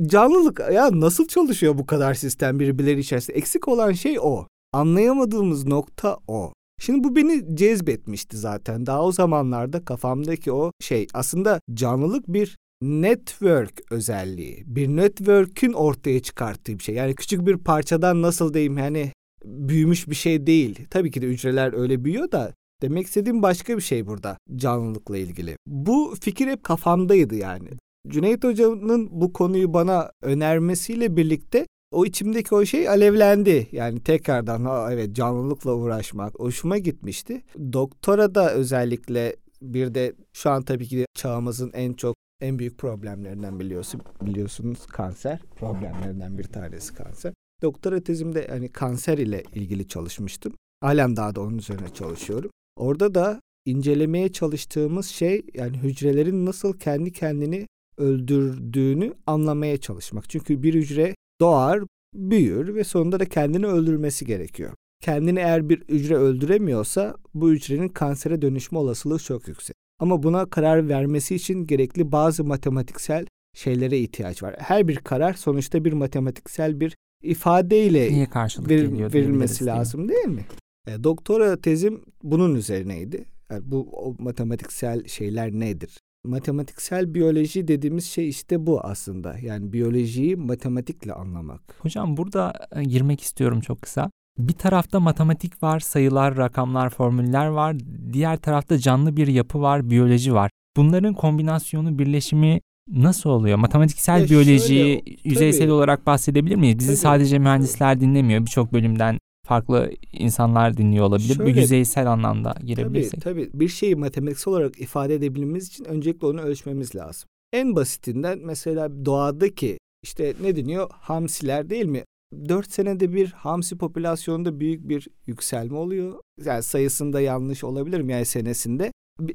canlılık 0.06 0.60
ya 0.72 1.00
nasıl 1.00 1.26
çalışıyor 1.26 1.78
bu 1.78 1.86
kadar 1.86 2.14
sistem 2.14 2.60
birbirleri 2.60 3.00
içerisinde? 3.00 3.36
Eksik 3.36 3.68
olan 3.68 3.92
şey 3.92 4.18
o. 4.20 4.46
Anlayamadığımız 4.72 5.66
nokta 5.66 6.18
o. 6.28 6.52
Şimdi 6.80 7.04
bu 7.04 7.16
beni 7.16 7.56
cezbetmişti 7.56 8.36
zaten. 8.36 8.86
Daha 8.86 9.04
o 9.04 9.12
zamanlarda 9.12 9.84
kafamdaki 9.84 10.52
o 10.52 10.72
şey 10.80 11.06
aslında 11.14 11.60
canlılık 11.74 12.28
bir 12.28 12.56
network 12.82 13.92
özelliği. 13.92 14.64
Bir 14.66 14.88
network'ün 14.88 15.72
ortaya 15.72 16.20
çıkarttığı 16.20 16.78
bir 16.78 16.84
şey. 16.84 16.94
Yani 16.94 17.14
küçük 17.14 17.46
bir 17.46 17.56
parçadan 17.56 18.22
nasıl 18.22 18.54
diyeyim 18.54 18.78
yani 18.78 19.12
büyümüş 19.44 20.08
bir 20.08 20.14
şey 20.14 20.46
değil. 20.46 20.86
Tabii 20.90 21.10
ki 21.10 21.22
de 21.22 21.26
hücreler 21.26 21.72
öyle 21.72 22.04
büyüyor 22.04 22.32
da 22.32 22.54
demek 22.82 23.06
istediğim 23.06 23.42
başka 23.42 23.76
bir 23.76 23.82
şey 23.82 24.06
burada 24.06 24.36
canlılıkla 24.56 25.18
ilgili. 25.18 25.56
Bu 25.66 26.14
fikir 26.20 26.46
hep 26.46 26.64
kafamdaydı 26.64 27.34
yani. 27.34 27.68
Cüneyt 28.08 28.44
Hoca'nın 28.44 29.08
bu 29.10 29.32
konuyu 29.32 29.74
bana 29.74 30.10
önermesiyle 30.22 31.16
birlikte 31.16 31.66
o 31.92 32.06
içimdeki 32.06 32.54
o 32.54 32.64
şey 32.64 32.88
alevlendi. 32.88 33.68
Yani 33.72 34.00
tekrardan 34.00 34.92
evet 34.92 35.16
canlılıkla 35.16 35.74
uğraşmak 35.74 36.34
hoşuma 36.38 36.78
gitmişti. 36.78 37.42
Doktora 37.72 38.34
da 38.34 38.52
özellikle 38.54 39.36
bir 39.62 39.94
de 39.94 40.14
şu 40.32 40.50
an 40.50 40.62
tabii 40.62 40.86
ki 40.86 41.06
çağımızın 41.14 41.70
en 41.74 41.92
çok 41.92 42.16
en 42.40 42.58
büyük 42.58 42.78
problemlerinden 42.78 43.60
biliyorsun, 43.60 44.00
biliyorsunuz 44.22 44.86
kanser 44.86 45.40
problemlerinden 45.56 46.38
bir 46.38 46.44
tanesi 46.44 46.94
kanser. 46.94 47.32
Doktora 47.62 48.00
tezimde 48.00 48.46
hani 48.46 48.68
kanser 48.68 49.18
ile 49.18 49.42
ilgili 49.54 49.88
çalışmıştım. 49.88 50.52
Halen 50.80 51.16
daha 51.16 51.34
da 51.34 51.40
onun 51.40 51.58
üzerine 51.58 51.88
çalışıyorum. 51.94 52.50
Orada 52.76 53.14
da 53.14 53.40
incelemeye 53.64 54.32
çalıştığımız 54.32 55.06
şey 55.06 55.42
yani 55.54 55.76
hücrelerin 55.76 56.46
nasıl 56.46 56.78
kendi 56.78 57.12
kendini 57.12 57.66
öldürdüğünü 57.98 59.14
anlamaya 59.26 59.76
çalışmak. 59.76 60.30
Çünkü 60.30 60.62
bir 60.62 60.74
hücre 60.74 61.14
doğar, 61.40 61.80
büyür 62.14 62.74
ve 62.74 62.84
sonunda 62.84 63.20
da 63.20 63.24
kendini 63.24 63.66
öldürmesi 63.66 64.26
gerekiyor. 64.26 64.72
Kendini 65.00 65.38
eğer 65.38 65.68
bir 65.68 65.80
hücre 65.80 66.16
öldüremiyorsa 66.16 67.16
bu 67.34 67.50
hücrenin 67.50 67.88
kansere 67.88 68.42
dönüşme 68.42 68.78
olasılığı 68.78 69.18
çok 69.18 69.48
yüksek. 69.48 69.76
Ama 69.98 70.22
buna 70.22 70.50
karar 70.50 70.88
vermesi 70.88 71.34
için 71.34 71.66
gerekli 71.66 72.12
bazı 72.12 72.44
matematiksel 72.44 73.26
şeylere 73.54 73.98
ihtiyaç 73.98 74.42
var. 74.42 74.54
Her 74.58 74.88
bir 74.88 74.96
karar 74.96 75.34
sonuçta 75.34 75.84
bir 75.84 75.92
matematiksel 75.92 76.80
bir 76.80 76.96
ifadeyle 77.22 78.12
Niye 78.12 78.26
karşılık 78.26 78.70
ver- 78.70 78.76
geliyor 78.78 79.12
verilmesi 79.12 79.12
diyebiliriz, 79.12 79.60
değil 79.60 79.70
mi? 79.70 79.78
lazım 79.78 80.08
değil 80.08 80.26
mi? 80.26 80.44
E, 80.86 81.04
doktora 81.04 81.60
tezim 81.60 82.00
bunun 82.22 82.54
üzerineydi. 82.54 83.24
Yani 83.50 83.62
bu 83.64 83.88
o 83.92 84.14
matematiksel 84.18 85.06
şeyler 85.08 85.52
nedir? 85.52 85.98
Matematiksel 86.24 87.14
biyoloji 87.14 87.68
dediğimiz 87.68 88.04
şey 88.04 88.28
işte 88.28 88.66
bu 88.66 88.80
aslında. 88.80 89.38
Yani 89.38 89.72
biyolojiyi 89.72 90.36
matematikle 90.36 91.12
anlamak. 91.12 91.60
Hocam 91.78 92.16
burada 92.16 92.52
e, 92.76 92.84
girmek 92.84 93.20
istiyorum 93.20 93.60
çok 93.60 93.82
kısa. 93.82 94.10
Bir 94.38 94.52
tarafta 94.52 95.00
matematik 95.00 95.62
var, 95.62 95.80
sayılar, 95.80 96.36
rakamlar, 96.36 96.90
formüller 96.90 97.46
var. 97.46 97.76
Diğer 98.12 98.36
tarafta 98.36 98.78
canlı 98.78 99.16
bir 99.16 99.26
yapı 99.26 99.60
var, 99.60 99.90
biyoloji 99.90 100.34
var. 100.34 100.50
Bunların 100.76 101.14
kombinasyonu, 101.14 101.98
birleşimi 101.98 102.60
nasıl 102.90 103.30
oluyor? 103.30 103.58
Matematiksel 103.58 104.20
Ya 104.20 104.28
biyolojiyi 104.28 104.58
şöyle, 105.04 105.16
yüzeysel 105.24 105.60
tabii. 105.60 105.72
olarak 105.72 106.06
bahsedebilir 106.06 106.56
miyiz? 106.56 106.78
Bizi 106.78 106.88
Tabii, 106.88 106.96
sadece 106.96 107.38
mühendisler 107.38 108.00
dinlemiyor. 108.00 108.40
Birçok 108.40 108.72
bölümden 108.72 109.18
farklı 109.46 109.90
insanlar 110.12 110.76
dinliyor 110.76 111.04
olabilir. 111.06 111.38
Bu 111.38 111.42
Şöyle- 111.42 111.60
yüzeysel 111.60 112.06
anlamda 112.12 112.52
Tabii 112.52 112.66
girebilirsek. 112.66 113.22
tabii 113.22 113.50
bir 113.54 113.68
şeyi 113.68 113.96
matematiksel 113.96 114.52
olarak 114.52 114.80
ifade 114.80 115.14
edebilmemiz 115.14 115.68
için 115.68 115.84
öncelikle 115.84 116.26
onu 116.26 116.40
ölçmemiz 116.40 116.94
lazım. 116.96 117.28
En 117.52 117.76
basitinden 117.76 118.38
mesela 118.44 119.04
doğadaki 119.04 119.78
işte 120.04 120.34
ne 120.42 120.56
deniyor? 120.56 120.90
Hamsiler 120.90 121.70
değil 121.70 121.86
mi? 121.86 122.04
4 122.48 122.72
senede 122.72 123.12
bir 123.12 123.26
hamsi 123.32 123.78
popülasyonunda 123.78 124.60
büyük 124.60 124.88
bir 124.88 125.08
yükselme 125.26 125.76
oluyor. 125.76 126.12
Yani 126.44 126.62
sayısında 126.62 127.20
yanlış 127.20 127.64
olabilir 127.64 128.00
mi 128.00 128.12
yani 128.12 128.24
senesinde. 128.24 128.92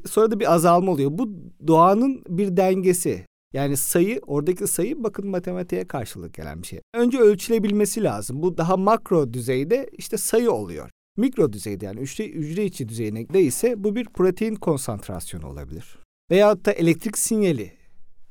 Sonra 0.09 0.31
da 0.31 0.39
bir 0.39 0.53
azalma 0.53 0.91
oluyor. 0.91 1.11
Bu 1.13 1.29
doğanın 1.67 2.23
bir 2.29 2.57
dengesi. 2.57 3.25
Yani 3.55 3.77
sayı, 3.77 4.21
oradaki 4.27 4.67
sayı 4.67 5.03
bakın 5.03 5.27
matematiğe 5.27 5.87
karşılık 5.87 6.33
gelen 6.33 6.61
bir 6.61 6.67
şey. 6.67 6.79
Önce 6.93 7.19
ölçülebilmesi 7.19 8.03
lazım. 8.03 8.41
Bu 8.41 8.57
daha 8.57 8.77
makro 8.77 9.33
düzeyde 9.33 9.89
işte 9.97 10.17
sayı 10.17 10.51
oluyor. 10.51 10.89
Mikro 11.17 11.53
düzeyde 11.53 11.85
yani 11.85 12.01
hücre, 12.01 12.27
hücre 12.27 12.65
içi 12.65 12.89
düzeyinde 12.89 13.41
ise 13.41 13.83
bu 13.83 13.95
bir 13.95 14.05
protein 14.05 14.55
konsantrasyonu 14.55 15.47
olabilir. 15.47 15.99
Veyahut 16.31 16.65
da 16.65 16.71
elektrik 16.71 17.17
sinyali, 17.17 17.71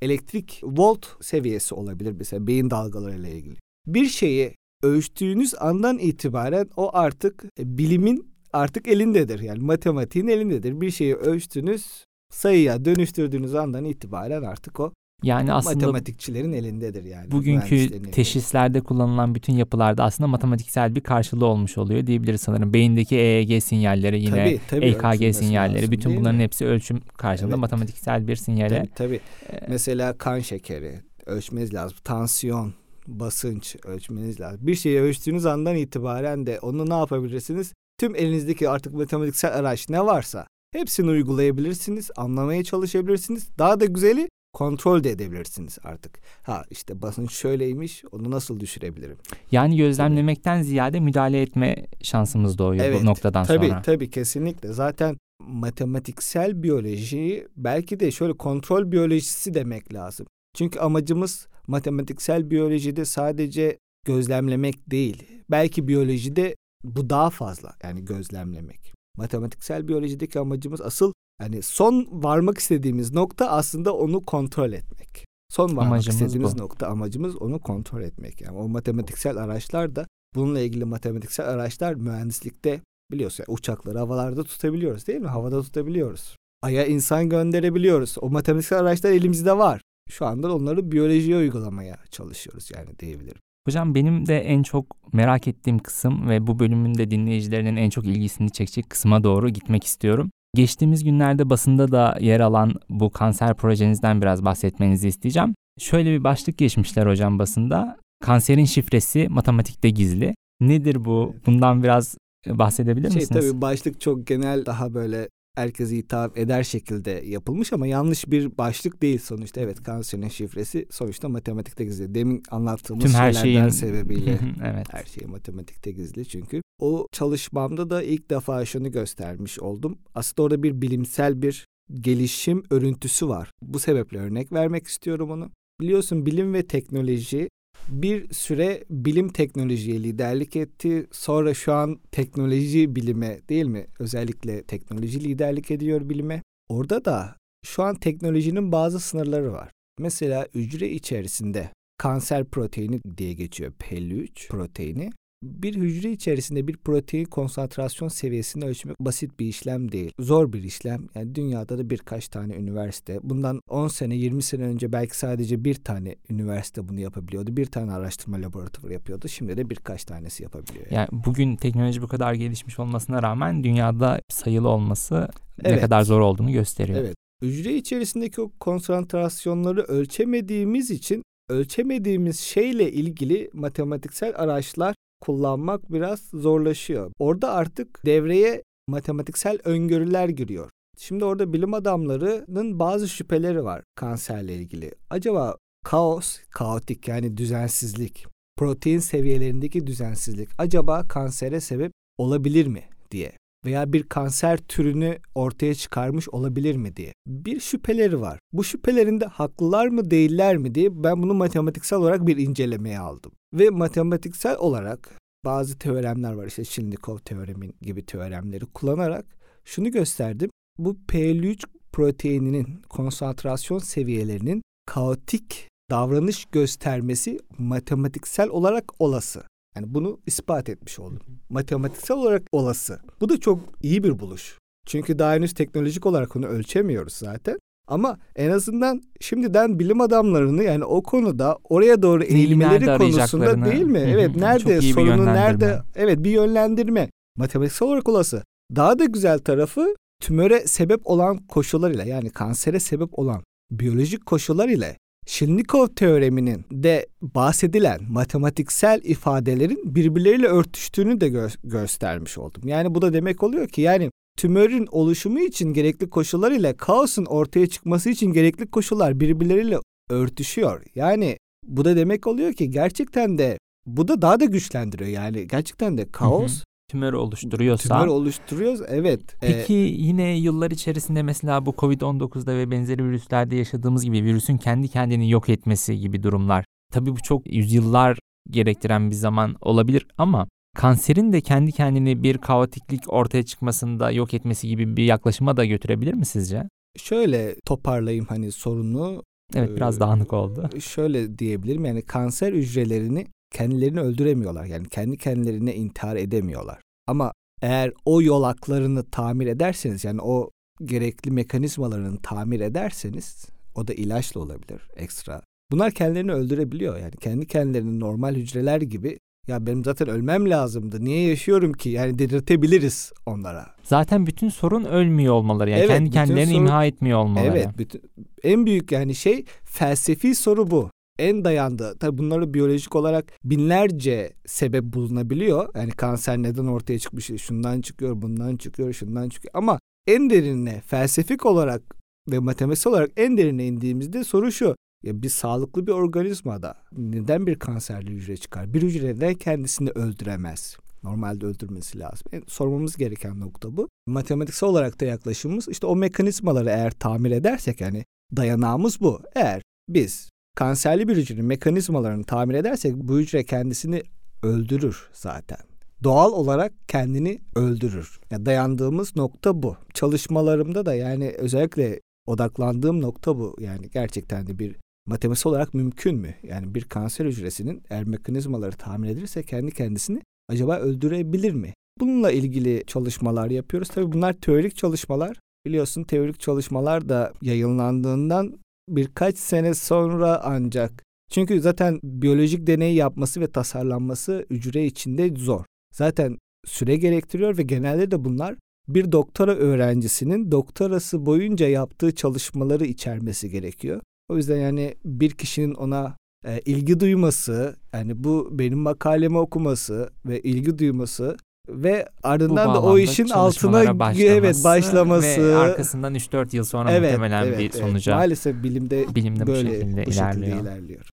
elektrik 0.03 0.61
volt 0.63 1.07
seviyesi 1.21 1.75
olabilir 1.75 2.15
mesela 2.19 2.47
beyin 2.47 2.71
dalgalarıyla 2.71 3.29
ilgili. 3.29 3.57
Bir 3.87 4.07
şeyi 4.07 4.55
ölçtüğünüz 4.83 5.55
andan 5.59 5.99
itibaren 5.99 6.71
o 6.77 6.91
artık 6.97 7.45
bilimin 7.59 8.35
artık 8.53 8.89
elindedir. 8.89 9.41
Yani 9.41 9.59
matematiğin 9.59 10.29
elindedir. 10.29 10.81
Bir 10.81 10.91
şeyi 10.91 11.15
ölçtünüz, 11.15 12.05
sayıya 12.31 12.85
dönüştürdüğünüz 12.85 13.55
andan 13.55 13.85
itibaren 13.85 14.43
artık 14.43 14.81
o 14.81 14.93
Yani 15.23 15.53
aslında 15.53 15.75
matematikçilerin 15.77 16.53
elindedir 16.53 17.05
yani. 17.05 17.31
bugünkü 17.31 18.03
teşhislerde 18.11 18.81
kullanılan 18.81 19.35
bütün 19.35 19.53
yapılarda 19.53 20.05
aslında 20.05 20.29
matematiksel 20.29 20.95
bir 20.95 21.01
karşılığı 21.01 21.47
olmuş 21.47 21.79
oluyor 21.79 22.07
diyebiliriz 22.07 22.41
sanırım. 22.41 22.73
Beyindeki 22.73 23.17
EEG 23.17 23.63
sinyalleri 23.63 24.23
yine 24.23 24.31
Tabii, 24.45 24.61
tabii, 24.69 24.85
EKG 24.87 25.35
sinyalleri 25.37 25.77
lazım, 25.77 25.93
bütün 25.93 26.17
bunların 26.17 26.37
mi? 26.37 26.43
hepsi 26.43 26.67
ölçüm 26.67 27.01
karşılığında 27.17 27.55
Evet. 27.55 27.61
matematiksel 27.61 28.29
bir 28.29 28.37
sinyale. 28.37 28.79
Tabii, 28.79 28.89
tabii. 28.95 29.21
e, 29.57 29.67
Mesela 29.69 30.19
kan 30.19 30.41
şekeri 30.41 31.01
ölçmeniz 31.27 31.75
lazım. 31.75 31.99
Tansiyon, 32.05 32.75
basınç 33.07 33.77
ölçmeniz 33.85 34.41
lazım. 34.41 34.67
Bir 34.67 34.75
şeyi 34.75 35.01
ölçtüğünüz 35.01 35.47
andan 35.47 35.77
itibaren 35.77 36.47
de 36.47 36.59
onu 36.61 36.91
ne 36.91 36.95
yapabilirsiniz? 36.95 37.73
Tüm 38.01 38.15
elinizdeki 38.17 38.69
artık 38.69 38.95
matematiksel 38.95 39.55
araç 39.55 39.89
ne 39.89 40.05
varsa 40.07 40.47
hepsini 40.73 41.11
uygulayabilirsiniz, 41.11 42.11
anlamaya 42.17 42.65
çalışabilirsiniz. 42.65 43.49
Daha 43.59 43.81
da 43.81 43.85
güzeli 43.85 44.29
kontrol 44.55 45.05
de 45.05 45.11
edebilirsiniz 45.11 45.79
artık. 45.85 46.19
Ha 46.43 46.65
işte 46.71 47.03
basınç 47.03 47.33
şöyleymiş, 47.33 48.05
onu 48.13 48.31
nasıl 48.31 48.61
düşürebilirim? 48.61 49.17
Yani 49.51 49.77
gözlemlemekten 49.77 50.63
ziyade 50.63 51.01
müdahale 51.01 51.43
etme 51.43 51.87
şansımız 52.03 52.59
doğuyor 52.59 52.85
Evet, 52.85 53.03
bu 53.03 53.07
noktadan 53.07 53.45
Tabii 53.45 53.69
sonra. 53.69 53.83
tabii 53.83 54.11
kesinlikle. 54.11 54.73
Zaten 54.73 55.17
matematiksel 55.41 56.63
biyoloji 56.63 57.49
belki 57.57 58.01
de 58.01 58.11
şöyle 58.11 58.33
kontrol 58.33 58.93
biyolojisi 58.93 59.55
demek 59.55 59.95
lazım. 59.95 60.27
Çünkü 60.55 60.79
amacımız 60.79 61.49
matematiksel 61.67 62.51
biyolojide 62.51 63.05
sadece 63.05 63.79
gözlemlemek 64.07 64.91
değil. 64.91 65.23
Belki 65.51 65.89
biyolojide 65.89 66.55
bu 66.85 67.11
daha 67.11 67.31
fazla 67.31 67.75
yani 67.83 68.05
gözlemlemek. 68.05 68.95
Matematiksel 69.17 69.89
biyolojideki 69.89 70.39
amacımız 70.39 70.81
asıl 70.81 71.13
yani 71.41 71.63
son 71.63 72.09
varmak 72.13 72.59
istediğimiz 72.59 73.13
nokta 73.13 73.51
aslında 73.51 73.97
onu 73.97 74.25
kontrol 74.25 74.73
etmek. 74.73 75.27
Son 75.51 75.69
varmak 75.77 75.87
Amacımız 75.87 76.21
istediğimiz 76.21 76.59
bu. 76.59 76.63
nokta 76.63 76.87
amacımız 76.87 77.37
onu 77.37 77.59
kontrol 77.59 78.03
etmek. 78.03 78.41
Yani 78.41 78.57
o 78.59 78.69
matematiksel 78.69 79.37
araçlar 79.37 79.97
da 79.97 80.07
bununla 80.35 80.61
ilgili 80.61 80.85
matematiksel 80.85 81.49
araçlar 81.49 81.95
mühendislikte 81.95 82.81
biliyorsun 83.13 83.45
yani 83.49 83.55
uçakları 83.55 83.99
havalarda 83.99 84.45
tutabiliyoruz 84.45 85.07
değil 85.07 85.21
mi? 85.21 85.29
Havada 85.29 85.63
tutabiliyoruz. 85.63 86.37
Ay'a 86.63 86.87
insan 86.87 87.29
gönderebiliyoruz. 87.29 88.17
O 88.21 88.31
matematiksel 88.31 88.79
araçlar 88.79 89.11
elimizde 89.11 89.59
var. 89.59 89.81
Şu 90.11 90.27
anda 90.27 90.55
onları 90.55 90.93
biyolojiye 90.93 91.37
uygulamaya 91.37 91.97
çalışıyoruz 92.11 92.71
yani 92.77 92.99
diyebilirim. 92.99 93.41
Hocam 93.69 93.95
benim 93.95 94.27
de 94.27 94.39
en 94.39 94.63
çok 94.63 95.15
merak 95.15 95.49
ettiğim 95.49 95.79
kısım 95.79 96.29
ve 96.29 96.47
bu 96.47 96.59
bölümün 96.59 96.95
de 96.95 97.11
dinleyicilerinin 97.11 97.77
en 97.77 97.91
çok 97.91 98.05
ilgisini 98.05 98.51
çekecek 98.51 98.91
kısma 98.91 99.25
doğru 99.25 99.49
gitmek 99.49 99.85
istiyorum. 99.85 100.31
Geçtiğimiz 100.55 101.05
günlerde 101.05 101.51
basında 101.51 101.93
da 101.93 102.19
yer 102.21 102.41
alan 102.41 102.75
bu 102.89 103.11
kanser 103.11 103.55
projenizden 103.55 104.23
biraz 104.23 104.45
bahsetmenizi 104.45 105.09
isteyeceğim. 105.09 105.55
Şöyle 105.79 106.11
bir 106.11 106.25
başlık 106.25 106.59
geçmişler 106.59 107.07
hocam 107.07 107.39
basında. 107.39 107.97
Kanserin 108.21 108.65
şifresi 108.65 109.29
matematikte 109.29 109.91
gizli. 109.91 110.35
Nedir 110.61 111.05
bu? 111.05 111.35
Bundan 111.47 111.83
biraz 111.83 112.17
bahsedebilir 112.49 113.11
Şey 113.11 113.21
misiniz? 113.21 113.41
tabii 113.41 113.61
başlık 113.61 114.01
çok 114.01 114.27
genel 114.27 114.67
daha 114.67 114.95
böyle 114.95 115.29
herkese 115.57 115.97
hitap 115.97 116.39
eder 116.39 116.63
şekilde 116.63 117.11
yapılmış 117.11 117.73
ama 117.73 117.87
yanlış 117.87 118.31
bir 118.31 118.59
başlık 118.59 119.03
değil 119.03 119.19
sonuçta. 119.19 119.61
Evet 119.61 119.83
kanserin 119.83 120.29
şifresi 120.29 120.87
sonuçta 120.91 121.29
matematikte 121.29 121.85
gizli. 121.85 122.15
Demin 122.15 122.43
anlattığımız 122.51 123.05
Tüm 123.05 123.15
her 123.15 123.33
şeylerden 123.33 123.69
şeyin 123.69 123.93
sebebiyle. 123.93 124.39
evet. 124.65 124.87
Her 124.91 125.05
şey 125.05 125.27
matematikte 125.27 125.91
gizli 125.91 126.29
çünkü. 126.29 126.63
O 126.85 127.07
çalışmamda 127.13 127.91
da 127.91 128.03
ilk 128.03 128.31
defa 128.31 128.65
şunu 128.65 128.93
göstermiş 128.93 129.59
oldum. 129.59 129.99
Aslında 130.15 130.43
orada 130.43 130.63
bir 130.63 130.83
bilimsel 130.83 131.43
bir 131.43 131.67
gelişim 131.95 132.63
örüntüsü 132.71 133.29
var. 133.29 133.51
Bu 133.63 133.79
sebeple 133.79 134.19
örnek 134.19 134.53
vermek 134.53 134.87
istiyorum 134.87 135.31
onu. 135.31 135.51
Biliyorsun 135.81 136.27
bilim 136.27 136.55
ve 136.55 136.67
teknoloji 136.67 137.49
bir 137.89 138.35
süre 138.35 138.85
bilim 138.91 139.29
teknolojiye 139.29 140.03
liderlik 140.03 140.57
etti. 140.57 141.07
Sonra 141.13 141.55
şu 141.55 141.73
an 141.73 142.01
teknoloji 142.13 142.97
bilime 142.97 143.41
değil 143.49 143.67
mi? 143.67 143.87
Özellikle 143.99 144.63
teknoloji 144.63 145.25
liderlik 145.25 145.71
ediyor 145.71 146.09
bilime. 146.09 146.43
Orada 146.69 147.05
da 147.05 147.37
şu 147.67 147.83
an 147.83 147.95
teknolojinin 147.95 148.73
bazı 148.73 149.01
sınırları 149.01 149.53
var. 149.53 149.71
Mesela 149.99 150.49
hücre 150.55 150.91
içerisinde 150.91 151.71
kanser 151.99 152.45
proteini 152.45 153.01
diye 153.19 153.33
geçiyor 153.33 153.73
P53 153.73 154.49
proteini. 154.49 155.11
Bir 155.45 155.75
hücre 155.75 156.11
içerisinde 156.11 156.69
bir 156.69 156.77
protein 156.77 157.25
konsantrasyon 157.25 158.09
seviyesini 158.09 158.65
ölçmek 158.65 159.01
basit 159.01 159.41
bir 159.41 159.47
işlem 159.47 159.93
değil. 159.93 160.13
Zor 160.19 160.53
bir 160.53 160.63
işlem. 160.63 161.09
Yani 161.15 161.35
dünyada 161.35 161.79
da 161.79 161.91
birkaç 161.91 162.29
tane 162.29 162.55
üniversite. 162.55 163.19
Bundan 163.23 163.61
10 163.69 163.89
sene 163.89 164.17
20 164.17 164.43
sene 164.43 164.63
önce 164.63 164.93
belki 164.93 165.19
sadece 165.19 165.65
bir 165.65 165.75
tane 165.75 166.17
üniversite 166.31 166.89
bunu 166.89 167.01
yapabiliyordu. 167.01 167.57
Bir 167.57 167.67
tane 167.67 167.93
araştırma 167.93 168.43
laboratuvarı 168.43 168.93
yapıyordu. 168.93 169.29
Şimdi 169.29 169.57
de 169.57 169.71
birkaç 169.71 170.05
tanesi 170.05 170.43
yapabiliyor. 170.43 170.87
Yani. 170.91 170.95
Yani 170.95 171.25
bugün 171.27 171.57
teknoloji 171.57 172.03
bu 172.03 172.09
kadar 172.09 172.35
gelişmiş 172.35 172.79
olmasına 172.79 173.23
rağmen 173.23 173.65
dünyada 173.65 174.21
sayılı 174.29 174.69
olması 174.69 175.29
ne 175.63 175.69
Evet. 175.69 175.81
kadar 175.81 176.03
zor 176.03 176.21
olduğunu 176.21 176.53
gösteriyor. 176.53 177.01
Evet. 177.01 177.17
Hücre 177.43 177.77
içerisindeki 177.77 178.41
o 178.41 178.51
konsantrasyonları 178.61 179.83
ölçemediğimiz 179.83 180.91
için 180.91 181.23
ölçemediğimiz 181.49 182.41
şeyle 182.41 182.93
ilgili 182.93 183.51
matematiksel 183.53 184.33
araçlar 184.37 184.95
kullanmak 185.25 185.93
biraz 185.93 186.21
zorlaşıyor. 186.21 187.11
Orada 187.19 187.53
artık 187.53 188.07
devreye 188.07 188.63
matematiksel 188.89 189.59
öngörüler 189.65 190.29
giriyor. 190.29 190.71
Şimdi 190.99 191.25
orada 191.25 191.53
bilim 191.53 191.75
adamlarının 191.75 192.79
bazı 192.79 193.09
şüpheleri 193.09 193.65
var 193.65 193.83
kanserle 193.95 194.55
ilgili. 194.55 194.93
Acaba 195.11 195.57
kaos, 195.85 196.39
kaotik 196.51 197.09
yani 197.09 197.37
düzensizlik, 197.37 198.27
protein 198.57 198.99
seviyelerindeki 198.99 199.87
düzensizlik 199.87 200.49
acaba 200.59 201.09
kansere 201.09 201.61
sebep 201.61 201.93
olabilir 202.19 202.67
mi 202.67 202.83
diye 203.11 203.33
veya 203.65 203.93
bir 203.93 204.03
kanser 204.03 204.59
türünü 204.59 205.19
ortaya 205.35 205.75
çıkarmış 205.75 206.29
olabilir 206.29 206.77
mi 206.77 206.97
diye. 206.97 207.13
Bir 207.27 207.61
şüpheleri 207.61 208.21
var. 208.21 208.39
Bu 208.53 208.65
şüphelerinde 208.65 209.27
haklılar 209.27 209.87
mı 209.87 210.11
değiller 210.11 210.57
mi 210.57 210.75
diye 210.75 211.05
ben 211.05 211.23
bunu 211.23 211.35
matematiksel 211.35 211.99
olarak 211.99 212.27
bir 212.27 212.37
incelemeye 212.37 212.99
aldım. 212.99 213.33
Ve 213.55 213.71
matematiksel 213.71 214.57
olarak 214.57 215.21
bazı 215.45 215.79
teoremler 215.79 216.33
var 216.33 216.47
işte 216.47 216.65
Shinnikov 216.65 217.19
teoremin 217.19 217.75
gibi 217.83 218.07
teoremleri 218.07 218.67
kullanarak 218.67 219.27
şunu 219.65 219.91
gösterdim. 219.91 220.51
Bu 220.79 220.97
P53 221.09 221.65
proteininin 221.93 222.83
konsantrasyon 222.89 223.79
seviyelerinin 223.79 224.63
kaotik 224.87 225.69
davranış 225.91 226.45
göstermesi 226.45 227.39
matematiksel 227.59 228.49
olarak 228.49 228.85
olası. 228.99 229.43
Yani 229.77 229.95
bunu 229.95 230.21
ispat 230.27 230.69
etmiş 230.69 230.99
oldum. 230.99 231.21
Matematiksel 231.49 232.17
olarak 232.17 232.43
olası. 232.53 233.01
Bu 233.21 233.29
da 233.29 233.41
çok 233.41 233.61
iyi 233.83 234.05
bir 234.05 234.19
buluş. 234.19 234.59
Çünkü 234.87 235.19
daha 235.19 235.35
henüz 235.35 235.55
teknolojik 235.55 236.07
olarak 236.07 236.37
onu 236.37 236.47
ölçemiyoruz 236.47 237.13
zaten. 237.13 237.59
Ama 237.89 238.19
en 238.37 238.51
azından 238.51 239.03
şimdiden 239.21 239.79
bilim 239.79 240.01
adamlarını 240.01 240.63
yani 240.63 240.85
o 240.85 241.03
konuda 241.03 241.59
oraya 241.65 242.03
doğru 242.03 242.25
eğilmeleri 242.25 242.99
konusunda 242.99 243.65
değil 243.65 243.83
mi? 243.85 243.99
Evet 243.99 244.37
nerede 244.37 244.81
sorunu 244.81 245.27
nerede? 245.27 245.83
Evet 245.95 246.25
bir 246.25 246.31
yönlendirme. 246.31 247.11
Matematiksel 247.37 247.89
olarak 247.89 248.09
olası. 248.09 248.43
Daha 248.77 248.99
da 248.99 249.05
güzel 249.05 249.39
tarafı 249.39 249.95
tümöre 250.21 250.67
sebep 250.67 251.01
olan 251.05 251.39
koşullar 251.39 251.91
ile 251.91 252.09
yani 252.09 252.31
kansere 252.31 252.81
sebep 252.81 253.19
olan 253.19 253.43
biyolojik 253.71 254.27
koşullar 254.27 254.69
ile 254.69 254.97
Shinnikov 255.27 255.87
teoreminin 255.87 256.65
de 256.71 257.07
bahsedilen 257.23 258.01
matematiksel 258.09 259.01
ifadelerin 259.05 259.95
birbirleriyle 259.95 260.47
örtüştüğünü 260.47 261.21
de 261.21 261.29
gö- 261.29 261.57
göstermiş 261.65 262.39
oldum. 262.39 262.63
Yani 262.69 262.95
bu 262.95 263.03
da 263.03 263.13
demek 263.13 263.43
oluyor 263.43 263.69
ki 263.69 263.81
yani 263.81 264.11
tümörün 264.37 264.87
oluşumu 264.91 265.41
için 265.41 265.73
gerekli 265.73 266.11
koşullar 266.11 266.53
ile 266.53 266.77
kaosun 266.77 267.25
ortaya 267.25 267.67
çıkması 267.67 268.11
için 268.11 268.33
gerekli 268.33 268.67
koşullar 268.67 269.21
birbirleriyle 269.21 269.79
örtüşüyor. 270.11 270.83
Yani 270.95 271.37
bu 271.67 271.85
da 271.85 271.97
demek 271.97 272.27
oluyor 272.27 272.53
ki 272.53 272.71
gerçekten 272.71 273.39
de 273.39 273.59
bu 273.87 274.09
da 274.09 274.23
daha 274.23 274.41
da 274.41 274.45
güçlendiriyor. 274.45 275.11
Yani 275.11 275.49
gerçekten 275.49 275.99
de 275.99 276.11
kaos 276.11 276.63
tümör 276.89 277.13
oluşturuyorsa. 277.13 277.89
Tümör 277.89 278.07
oluşturuyoruz 278.07 278.81
evet. 278.89 279.37
Peki 279.41 279.75
ee, 279.75 279.77
yine 279.77 280.39
yıllar 280.39 280.71
içerisinde 280.71 281.23
mesela 281.23 281.67
bu 281.67 281.71
Covid-19'da 281.71 282.57
ve 282.57 282.71
benzeri 282.71 283.05
virüslerde 283.05 283.57
yaşadığımız 283.57 284.05
gibi 284.05 284.25
virüsün 284.25 284.57
kendi 284.57 284.89
kendini 284.89 285.31
yok 285.31 285.49
etmesi 285.49 285.99
gibi 285.99 286.23
durumlar. 286.23 286.65
Tabii 286.93 287.13
bu 287.13 287.23
çok 287.23 287.53
yüzyıllar 287.53 288.19
gerektiren 288.51 289.11
bir 289.11 289.15
zaman 289.15 289.57
olabilir 289.61 290.07
ama 290.19 290.49
kanserin 290.77 291.33
de 291.33 291.41
kendi 291.41 291.73
kendini 291.73 292.23
bir 292.23 292.39
kaotiklik 292.39 293.13
ortaya 293.13 293.43
çıkmasında 293.43 294.11
yok 294.11 294.35
etmesi 294.35 294.69
gibi 294.69 294.97
bir 294.97 295.05
yaklaşıma 295.05 295.57
da 295.57 295.65
götürebilir 295.65 296.15
mi 296.15 296.27
sizce? 296.27 296.63
Şöyle 296.97 297.55
toparlayayım 297.67 298.27
hani 298.29 298.53
sorunu. 298.53 299.23
Evet 299.55 299.77
biraz 299.77 300.01
dağınık 300.01 300.33
oldu. 300.33 300.71
Şöyle 300.81 301.39
diyebilirim 301.39 301.85
yani 301.85 302.03
kanser 302.03 302.53
hücrelerini 302.53 303.27
kendilerini 303.55 304.01
öldüremiyorlar. 304.01 304.65
Yani 304.65 304.89
kendi 304.89 305.17
kendilerine 305.17 305.75
intihar 305.75 306.17
edemiyorlar. 306.17 306.81
Ama 307.07 307.33
eğer 307.63 307.93
o 308.05 308.23
yolaklarını 308.23 309.11
tamir 309.11 309.47
ederseniz 309.47 310.05
yani 310.05 310.21
o 310.23 310.51
gerekli 310.85 311.31
mekanizmalarını 311.31 312.19
tamir 312.23 312.61
ederseniz 312.61 313.47
o 313.75 313.89
da 313.89 313.95
ilaçla 313.95 314.41
olabilir 314.41 314.81
ekstra. 314.97 315.43
Bunlar 315.73 315.93
kendilerini 315.93 316.33
öldürebiliyor 316.33 316.99
yani 316.99 317.17
kendi 317.21 317.47
kendilerini 317.47 318.01
normal 318.01 318.35
hücreler 318.35 318.81
gibi 318.81 319.19
ya 319.49 319.67
benim 319.67 319.85
zaten 319.85 320.09
ölmem 320.09 320.51
lazımdı. 320.51 321.05
Niye 321.05 321.29
yaşıyorum 321.29 321.73
ki? 321.73 321.89
Yani 321.89 322.19
dedirtebiliriz 322.19 323.13
onlara. 323.27 323.67
Zaten 323.83 324.27
bütün 324.27 324.49
sorun 324.49 324.85
ölmüyor 324.85 325.35
olmaları. 325.35 325.71
Yani 325.71 325.81
evet, 325.81 325.91
kendi 325.91 326.11
kendilerini 326.11 326.53
sorun... 326.53 326.67
imha 326.67 326.85
etmiyor 326.85 327.19
olmaları. 327.19 327.47
Evet. 327.49 327.69
Bütün, 327.79 328.03
en 328.43 328.67
büyük 328.67 328.93
yani 328.93 329.15
şey 329.15 329.45
felsefi 329.65 330.35
soru 330.35 330.71
bu 330.71 330.91
en 331.19 331.45
dayandığı, 331.45 331.99
tabii 331.99 332.19
bunları 332.19 332.55
biyolojik 332.55 332.97
olarak 332.97 333.33
binlerce 333.45 334.33
sebep 334.47 334.85
bulunabiliyor. 334.85 335.75
Yani 335.75 335.91
kanser 335.91 336.39
neden 336.39 336.67
ortaya 336.67 336.99
çıkmış, 336.99 337.31
şundan 337.43 337.81
çıkıyor, 337.81 338.23
bundan 338.23 338.57
çıkıyor, 338.57 338.93
şundan 338.93 339.29
çıkıyor. 339.29 339.53
Ama 339.55 339.79
en 340.07 340.31
derinine 340.31 340.81
felsefik 340.87 341.47
olarak 341.47 341.83
ve 342.31 342.39
matematiksel 342.39 342.93
olarak 342.93 343.11
en 343.17 343.37
derine 343.37 343.67
indiğimizde 343.67 344.25
soru 344.25 344.53
şu. 344.53 344.77
Ya 345.03 345.23
bir 345.23 345.29
sağlıklı 345.29 345.87
bir 345.87 345.93
organizmada 345.93 346.75
neden 346.93 347.47
bir 347.47 347.59
kanserli 347.59 348.11
hücre 348.11 348.37
çıkar? 348.37 348.75
Bir 348.75 348.83
hücre 348.83 349.07
neden 349.07 349.35
kendisini 349.35 349.91
öldüremez? 349.91 350.77
Normalde 351.03 351.47
öldürmesi 351.47 351.99
lazım. 351.99 352.27
Yani 352.33 352.45
sormamız 352.47 352.97
gereken 352.97 353.41
nokta 353.41 353.77
bu. 353.77 353.89
Matematiksel 354.07 354.69
olarak 354.69 355.01
da 355.01 355.05
yaklaşımımız 355.05 355.69
işte 355.69 355.87
o 355.87 355.97
mekanizmaları 355.97 356.69
eğer 356.69 356.91
tamir 356.91 357.31
edersek 357.31 357.81
yani 357.81 358.05
dayanağımız 358.37 359.01
bu. 359.01 359.21
Eğer 359.35 359.63
biz 359.89 360.31
kanserli 360.55 361.09
bir 361.09 361.17
hücrenin 361.17 361.45
mekanizmalarını 361.45 362.25
tamir 362.25 362.55
edersek 362.55 362.95
bu 362.95 363.19
hücre 363.19 363.45
kendisini 363.45 364.03
öldürür 364.43 365.09
zaten. 365.13 365.59
Doğal 366.03 366.33
olarak 366.33 366.73
kendini 366.89 367.41
öldürür. 367.57 368.21
Yani 368.31 368.47
dayandığımız 368.47 369.17
nokta 369.17 369.63
bu. 369.63 369.77
Çalışmalarımda 369.95 370.87
da 370.87 370.95
yani 370.95 371.35
özellikle 371.39 372.01
odaklandığım 372.27 373.01
nokta 373.01 373.39
bu. 373.39 373.57
Yani 373.61 373.91
gerçekten 373.91 374.47
de 374.47 374.59
bir 374.59 374.77
matematiksel 375.07 375.51
olarak 375.51 375.75
mümkün 375.75 376.17
mü? 376.17 376.35
Yani 376.43 376.75
bir 376.75 376.85
kanser 376.85 377.27
hücresinin 377.27 377.83
eğer 377.91 378.05
mekanizmaları 378.05 378.77
tamir 378.77 379.09
edilirse 379.09 379.43
kendi 379.43 379.73
kendisini 379.73 380.23
acaba 380.49 380.77
öldürebilir 380.77 381.53
mi? 381.53 381.75
Bununla 382.01 382.31
ilgili 382.31 382.85
çalışmalar 382.87 383.51
yapıyoruz. 383.51 383.89
Tabii 383.89 384.13
bunlar 384.13 384.33
teorik 384.33 384.77
çalışmalar. 384.77 385.39
Biliyorsun 385.67 386.05
teorik 386.05 386.41
çalışmalar 386.41 387.09
da 387.09 387.33
yayınlandığından 387.43 388.59
birkaç 388.89 389.39
sene 389.39 389.75
sonra 389.75 390.41
ancak. 390.45 391.05
Çünkü 391.31 391.61
zaten 391.61 392.01
biyolojik 392.03 392.67
deney 392.67 392.95
yapması 392.95 393.41
ve 393.41 393.47
tasarlanması 393.47 394.47
hücre 394.51 394.85
içinde 394.85 395.37
zor. 395.37 395.65
Zaten 395.93 396.39
süre 396.67 396.97
gerektiriyor 396.97 397.59
ve 397.59 397.63
genelde 397.63 398.11
de 398.11 398.25
bunlar 398.25 398.57
bir 398.89 399.13
doktora 399.13 399.55
öğrencisinin 399.55 400.53
doktorası 400.53 401.27
boyunca 401.27 401.69
yaptığı 401.69 402.15
çalışmaları 402.15 402.85
içermesi 402.85 403.51
gerekiyor. 403.51 404.01
O 404.29 404.37
yüzden 404.37 404.57
yani 404.57 404.95
bir 405.05 405.31
kişinin 405.31 405.75
ona 405.75 406.17
e, 406.45 406.61
ilgi 406.61 407.01
duyması, 407.01 407.77
yani 407.93 408.25
bu 408.25 408.49
benim 408.59 408.79
makalemi 408.79 409.39
okuması 409.39 410.11
ve 410.27 410.41
ilgi 410.41 410.79
duyması 410.79 411.37
ve 411.69 412.09
ardından 412.23 412.75
da 412.75 412.83
o 412.83 412.99
işin 412.99 413.29
altına 413.29 413.99
başlaması 413.99 414.23
evet 414.23 414.65
başlaması 414.65 415.49
ve 415.49 415.57
arkasından 415.57 416.15
3-4 416.15 416.57
yıl 416.57 416.65
sonra 416.65 416.93
evet, 416.93 417.11
muhtemelen 417.11 417.47
evet, 417.47 417.59
bir 417.59 417.71
sonuca 417.71 418.13
evet. 418.13 418.19
maalesef 418.19 418.63
bilimde, 418.63 419.15
bilimde 419.15 419.47
böyle 419.47 419.69
bu 419.69 419.73
şekilde, 419.73 420.07
bu 420.07 420.11
ilerliyor. 420.11 420.57
şekilde 420.57 420.63
ilerliyor. 420.63 421.09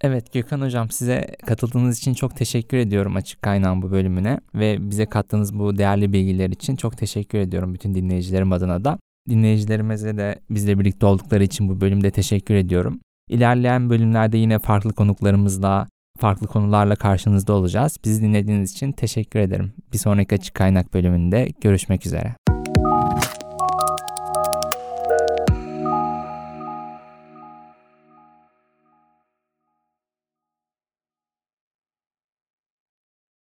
Evet 0.00 0.32
Gökhan 0.32 0.60
Hocam 0.60 0.90
size 0.90 1.36
katıldığınız 1.46 1.98
için 1.98 2.14
çok 2.14 2.36
teşekkür 2.36 2.76
ediyorum 2.76 3.16
Açık 3.16 3.42
Kaynağın 3.42 3.82
bu 3.82 3.90
bölümüne 3.90 4.40
ve 4.54 4.90
bize 4.90 5.06
kattığınız 5.06 5.58
bu 5.58 5.78
değerli 5.78 6.12
bilgiler 6.12 6.50
için 6.50 6.76
çok 6.76 6.98
teşekkür 6.98 7.38
ediyorum 7.38 7.74
bütün 7.74 7.94
dinleyicilerim 7.94 8.52
adına 8.52 8.84
da. 8.84 8.98
Dinleyicilerimize 9.28 10.16
de 10.16 10.38
bizle 10.50 10.78
birlikte 10.78 11.06
oldukları 11.06 11.44
için 11.44 11.68
bu 11.68 11.80
bölümde 11.80 12.10
teşekkür 12.10 12.54
ediyorum. 12.54 13.00
İlerleyen 13.28 13.90
bölümlerde 13.90 14.38
yine 14.38 14.58
farklı 14.58 14.92
konuklarımızla 14.92 15.86
farklı 16.16 16.46
konularla 16.46 16.96
karşınızda 16.96 17.52
olacağız. 17.52 17.96
Bizi 18.04 18.22
dinlediğiniz 18.22 18.72
için 18.72 18.92
teşekkür 18.92 19.40
ederim. 19.40 19.72
Bir 19.92 19.98
sonraki 19.98 20.34
açık 20.34 20.54
kaynak 20.54 20.94
bölümünde 20.94 21.48
görüşmek 21.60 22.06
üzere. 22.06 22.45